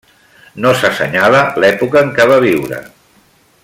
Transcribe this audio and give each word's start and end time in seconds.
No 0.65 0.71
s'assenyala 0.79 1.43
l'època 1.65 2.03
en 2.05 2.13
què 2.19 2.29
va 2.35 2.43
viure. 2.49 2.85